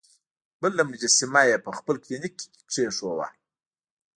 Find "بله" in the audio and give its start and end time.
0.61-0.81